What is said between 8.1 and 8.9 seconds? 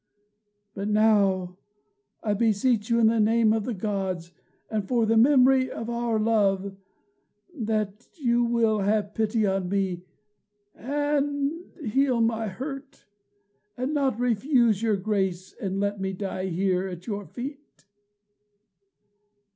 you will